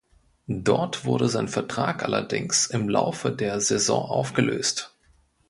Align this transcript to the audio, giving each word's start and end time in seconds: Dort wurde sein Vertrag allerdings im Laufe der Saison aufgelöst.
Dort 0.47 1.05
wurde 1.05 1.29
sein 1.29 1.47
Vertrag 1.47 2.01
allerdings 2.01 2.65
im 2.65 2.89
Laufe 2.89 3.31
der 3.31 3.61
Saison 3.61 4.01
aufgelöst. 4.03 4.95